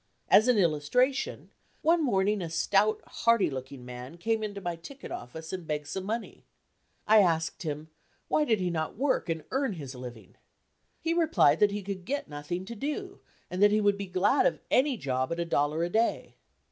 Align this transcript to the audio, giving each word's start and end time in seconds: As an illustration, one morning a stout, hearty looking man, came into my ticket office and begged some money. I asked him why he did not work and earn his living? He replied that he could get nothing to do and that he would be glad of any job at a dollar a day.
As 0.29 0.47
an 0.47 0.57
illustration, 0.57 1.51
one 1.83 2.03
morning 2.03 2.41
a 2.41 2.49
stout, 2.49 3.01
hearty 3.05 3.51
looking 3.51 3.85
man, 3.85 4.17
came 4.17 4.41
into 4.41 4.59
my 4.59 4.75
ticket 4.75 5.11
office 5.11 5.53
and 5.53 5.67
begged 5.67 5.85
some 5.85 6.05
money. 6.05 6.43
I 7.07 7.19
asked 7.19 7.61
him 7.61 7.87
why 8.27 8.43
he 8.45 8.55
did 8.55 8.73
not 8.73 8.97
work 8.97 9.29
and 9.29 9.43
earn 9.51 9.73
his 9.73 9.93
living? 9.93 10.37
He 10.99 11.13
replied 11.13 11.59
that 11.59 11.69
he 11.69 11.83
could 11.83 12.03
get 12.03 12.27
nothing 12.27 12.65
to 12.65 12.75
do 12.75 13.19
and 13.47 13.61
that 13.61 13.69
he 13.69 13.79
would 13.79 13.99
be 13.99 14.07
glad 14.07 14.47
of 14.47 14.59
any 14.71 14.97
job 14.97 15.31
at 15.31 15.39
a 15.39 15.45
dollar 15.45 15.83
a 15.83 15.89
day. 15.91 16.33